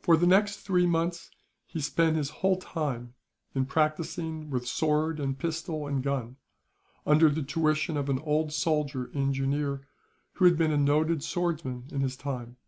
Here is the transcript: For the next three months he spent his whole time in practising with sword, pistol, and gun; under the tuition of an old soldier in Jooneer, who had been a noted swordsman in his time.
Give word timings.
For 0.00 0.16
the 0.16 0.28
next 0.28 0.58
three 0.58 0.86
months 0.86 1.28
he 1.66 1.80
spent 1.80 2.14
his 2.14 2.30
whole 2.30 2.54
time 2.56 3.14
in 3.52 3.66
practising 3.66 4.48
with 4.48 4.64
sword, 4.68 5.18
pistol, 5.40 5.88
and 5.88 6.04
gun; 6.04 6.36
under 7.04 7.28
the 7.28 7.42
tuition 7.42 7.96
of 7.96 8.08
an 8.08 8.20
old 8.20 8.52
soldier 8.52 9.06
in 9.06 9.32
Jooneer, 9.32 9.80
who 10.34 10.44
had 10.44 10.56
been 10.56 10.70
a 10.70 10.76
noted 10.78 11.24
swordsman 11.24 11.88
in 11.90 12.00
his 12.00 12.16
time. 12.16 12.58